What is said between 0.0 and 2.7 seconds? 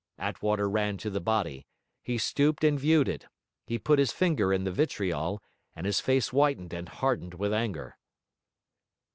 Attwater ran to the body; he stooped